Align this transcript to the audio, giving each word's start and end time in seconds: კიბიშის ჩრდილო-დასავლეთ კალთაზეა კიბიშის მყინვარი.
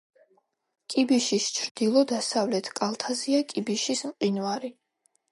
კიბიშის 0.93 1.49
ჩრდილო-დასავლეთ 1.57 2.69
კალთაზეა 2.79 3.41
კიბიშის 3.51 4.01
მყინვარი. 4.09 4.73